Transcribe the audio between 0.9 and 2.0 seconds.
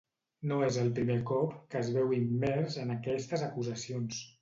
primer cop que es